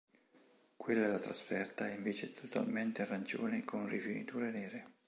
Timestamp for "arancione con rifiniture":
3.03-4.49